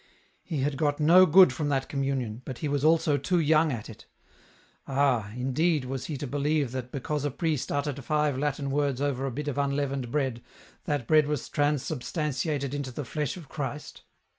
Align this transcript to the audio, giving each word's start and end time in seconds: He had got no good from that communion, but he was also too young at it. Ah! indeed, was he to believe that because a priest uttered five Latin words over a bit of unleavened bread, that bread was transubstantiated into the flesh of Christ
He 0.41 0.61
had 0.61 0.77
got 0.77 0.99
no 0.99 1.27
good 1.27 1.53
from 1.53 1.69
that 1.69 1.87
communion, 1.87 2.41
but 2.43 2.57
he 2.57 2.67
was 2.67 2.83
also 2.83 3.17
too 3.19 3.37
young 3.39 3.71
at 3.71 3.87
it. 3.87 4.07
Ah! 4.87 5.31
indeed, 5.35 5.85
was 5.85 6.07
he 6.07 6.17
to 6.17 6.25
believe 6.25 6.71
that 6.71 6.91
because 6.91 7.23
a 7.23 7.29
priest 7.29 7.71
uttered 7.71 8.03
five 8.03 8.35
Latin 8.35 8.71
words 8.71 8.99
over 8.99 9.27
a 9.27 9.31
bit 9.31 9.47
of 9.47 9.59
unleavened 9.59 10.09
bread, 10.09 10.41
that 10.85 11.05
bread 11.05 11.27
was 11.27 11.47
transubstantiated 11.49 12.73
into 12.73 12.91
the 12.91 13.05
flesh 13.05 13.37
of 13.37 13.47
Christ 13.47 14.01